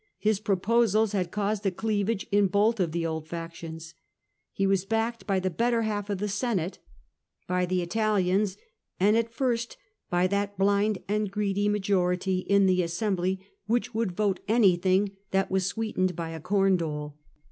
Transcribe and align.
His 0.17 0.39
proposals 0.39 1.11
had 1.11 1.29
caused 1.29 1.63
a 1.63 1.69
cleavage 1.69 2.25
in 2.31 2.47
both 2.47 2.79
of 2.79 2.91
the 2.91 3.05
old 3.05 3.27
factions. 3.27 3.93
He 4.51 4.65
was 4.65 4.83
backed 4.83 5.27
by 5.27 5.39
the 5.39 5.51
better 5.51 5.83
half 5.83 6.09
of 6.09 6.17
the 6.17 6.27
Senate, 6.27 6.79
by 7.45 7.67
the 7.67 7.83
Italians, 7.83 8.57
and 8.99 9.15
at 9.15 9.29
first 9.31 9.77
by 10.09 10.25
that 10.25 10.57
blind 10.57 11.03
and 11.07 11.29
greedy 11.29 11.69
majority 11.69 12.39
in 12.39 12.65
the 12.65 12.81
assembly 12.81 13.45
which 13.67 13.93
would 13.93 14.13
vote 14.13 14.39
anything 14.47 15.11
that 15.29 15.51
was 15.51 15.67
sweetened 15.67 16.15
by 16.15 16.29
a 16.31 16.39
corn 16.39 16.77
dole. 16.77 17.19